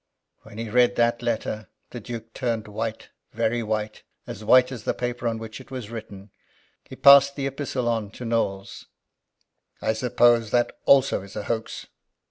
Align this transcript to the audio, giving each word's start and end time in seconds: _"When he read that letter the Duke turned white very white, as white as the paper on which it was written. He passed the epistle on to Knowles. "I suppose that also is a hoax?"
_"When 0.47 0.57
he 0.57 0.67
read 0.67 0.95
that 0.95 1.21
letter 1.21 1.69
the 1.91 1.99
Duke 1.99 2.33
turned 2.33 2.67
white 2.67 3.09
very 3.33 3.61
white, 3.61 4.01
as 4.25 4.43
white 4.43 4.71
as 4.71 4.83
the 4.83 4.95
paper 4.95 5.27
on 5.27 5.37
which 5.37 5.61
it 5.61 5.69
was 5.69 5.91
written. 5.91 6.31
He 6.83 6.95
passed 6.95 7.35
the 7.35 7.45
epistle 7.45 7.87
on 7.87 8.09
to 8.13 8.25
Knowles. 8.25 8.87
"I 9.79 9.93
suppose 9.93 10.49
that 10.49 10.75
also 10.87 11.21
is 11.21 11.35
a 11.35 11.43
hoax?" 11.43 11.85